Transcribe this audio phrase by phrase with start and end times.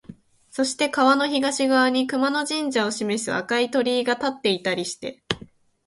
[0.49, 5.21] そして川の東側に熊野神社を示す赤い鳥居が立っていたりして、